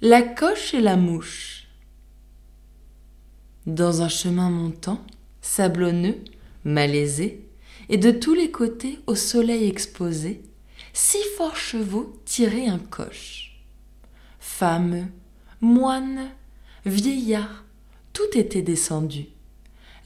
La 0.00 0.22
coche 0.22 0.74
et 0.74 0.80
la 0.80 0.94
mouche. 0.94 1.66
Dans 3.66 4.00
un 4.00 4.08
chemin 4.08 4.48
montant, 4.48 5.04
sablonneux, 5.40 6.22
malaisé, 6.62 7.44
et 7.88 7.96
de 7.96 8.12
tous 8.12 8.32
les 8.32 8.52
côtés 8.52 9.00
au 9.08 9.16
soleil 9.16 9.68
exposé, 9.68 10.40
six 10.92 11.24
forts 11.36 11.56
chevaux 11.56 12.16
tiraient 12.24 12.68
un 12.68 12.78
coche. 12.78 13.60
Femmes, 14.38 15.10
moines, 15.60 16.30
vieillards, 16.86 17.64
tout 18.12 18.38
était 18.38 18.62
descendu. 18.62 19.26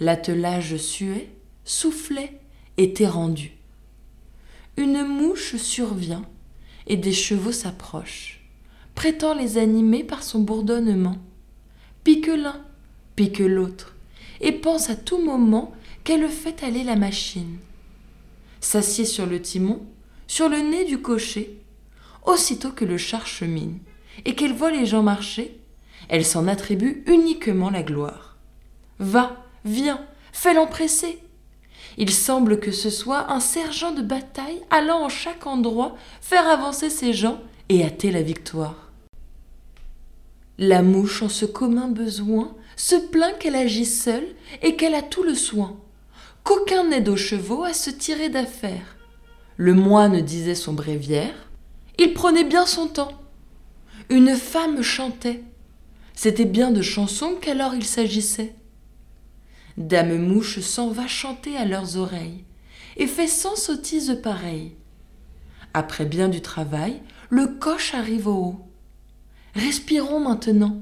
L'attelage 0.00 0.78
suait, 0.78 1.28
soufflait, 1.66 2.40
était 2.78 3.06
rendu. 3.06 3.52
Une 4.78 5.04
mouche 5.04 5.56
survient, 5.56 6.24
et 6.86 6.96
des 6.96 7.12
chevaux 7.12 7.52
s'approchent 7.52 8.41
prétend 8.94 9.34
les 9.34 9.58
animer 9.58 10.04
par 10.04 10.22
son 10.22 10.40
bourdonnement. 10.40 11.16
Pique 12.04 12.26
l'un, 12.26 12.60
pique 13.16 13.38
l'autre, 13.38 13.94
et 14.40 14.52
pense 14.52 14.90
à 14.90 14.96
tout 14.96 15.18
moment 15.18 15.72
qu'elle 16.04 16.28
fait 16.28 16.62
aller 16.62 16.84
la 16.84 16.96
machine. 16.96 17.58
S'assied 18.60 19.04
sur 19.04 19.26
le 19.26 19.40
timon, 19.40 19.82
sur 20.26 20.48
le 20.48 20.58
nez 20.58 20.84
du 20.84 20.98
cocher, 20.98 21.58
aussitôt 22.24 22.70
que 22.70 22.84
le 22.84 22.98
char 22.98 23.26
chemine, 23.26 23.78
et 24.24 24.34
qu'elle 24.34 24.52
voit 24.52 24.70
les 24.70 24.86
gens 24.86 25.02
marcher, 25.02 25.58
elle 26.08 26.24
s'en 26.24 26.46
attribue 26.48 27.02
uniquement 27.06 27.70
la 27.70 27.82
gloire. 27.82 28.36
Va, 28.98 29.44
viens, 29.64 30.04
fais 30.32 30.54
l'empresser. 30.54 31.18
Il 31.98 32.10
semble 32.10 32.60
que 32.60 32.70
ce 32.70 32.90
soit 32.90 33.30
un 33.30 33.40
sergent 33.40 33.92
de 33.92 34.02
bataille 34.02 34.62
allant 34.70 35.04
en 35.04 35.08
chaque 35.08 35.46
endroit 35.46 35.96
faire 36.20 36.48
avancer 36.48 36.90
ses 36.90 37.12
gens 37.12 37.40
et 37.68 37.84
hâter 37.84 38.10
la 38.10 38.22
victoire. 38.22 38.91
La 40.64 40.80
mouche 40.80 41.22
en 41.24 41.28
ce 41.28 41.44
commun 41.44 41.88
besoin 41.88 42.54
se 42.76 42.94
plaint 42.94 43.36
qu'elle 43.36 43.56
agit 43.56 43.84
seule 43.84 44.28
et 44.62 44.76
qu'elle 44.76 44.94
a 44.94 45.02
tout 45.02 45.24
le 45.24 45.34
soin, 45.34 45.80
qu'aucun 46.44 46.84
n'aide 46.84 47.08
aux 47.08 47.16
chevaux 47.16 47.64
à 47.64 47.72
se 47.72 47.90
tirer 47.90 48.28
d'affaire. 48.28 48.96
Le 49.56 49.74
moine 49.74 50.20
disait 50.20 50.54
son 50.54 50.72
bréviaire, 50.72 51.34
il 51.98 52.14
prenait 52.14 52.44
bien 52.44 52.64
son 52.64 52.86
temps. 52.86 53.10
Une 54.08 54.36
femme 54.36 54.82
chantait, 54.82 55.42
c'était 56.14 56.44
bien 56.44 56.70
de 56.70 56.80
chansons 56.80 57.34
qu'alors 57.40 57.74
il 57.74 57.84
s'agissait. 57.84 58.54
Dame 59.76 60.16
Mouche 60.16 60.60
s'en 60.60 60.90
va 60.90 61.08
chanter 61.08 61.56
à 61.56 61.64
leurs 61.64 61.96
oreilles, 61.96 62.44
et 62.96 63.08
fait 63.08 63.26
cent 63.26 63.56
sottises 63.56 64.16
pareilles. 64.22 64.76
Après 65.74 66.04
bien 66.04 66.28
du 66.28 66.40
travail, 66.40 67.02
le 67.30 67.48
coche 67.48 67.94
arrive 67.94 68.28
au 68.28 68.36
haut. 68.36 68.71
Respirons 69.54 70.20
maintenant, 70.20 70.80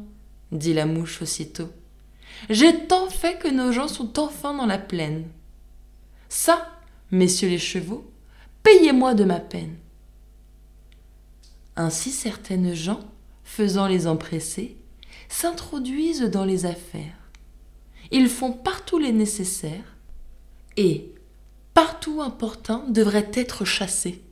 dit 0.53 0.75
la 0.75 0.87
mouche 0.87 1.23
aussitôt. 1.23 1.71
J'ai 2.49 2.87
tant 2.87 3.11
fait 3.11 3.39
que 3.39 3.49
nos 3.49 3.73
gens 3.73 3.89
sont 3.89 4.19
enfin 4.19 4.55
dans 4.55 4.67
la 4.67 4.79
plaine. 4.79 5.29
Ça, 6.29 6.79
messieurs 7.11 7.49
les 7.49 7.59
chevaux, 7.59 8.11
payez-moi 8.63 9.15
de 9.15 9.25
ma 9.25 9.41
peine. 9.41 9.77
Ainsi 11.77 12.11
certaines 12.11 12.75
gens, 12.75 13.01
faisant 13.45 13.89
les 13.89 14.07
empressés, 14.07 14.77
s'introduisent 15.29 16.23
dans 16.23 16.45
les 16.45 16.67
affaires. 16.67 17.17
Ils 18.13 18.29
font 18.29 18.53
partout 18.53 18.99
les 18.99 19.13
nécessaires, 19.13 19.97
et, 20.77 21.13
partout 21.75 22.23
importun, 22.23 22.85
devraient 22.89 23.31
être 23.35 23.65
chassés. 23.65 24.23